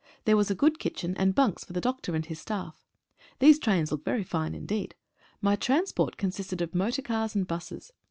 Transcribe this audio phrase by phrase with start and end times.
[0.25, 2.83] There was a good kitchen, and bunks for the doctor and his staff.
[3.37, 4.95] These trains look very fine indeed.
[5.41, 7.91] My transport con sisted of motor cars and buses.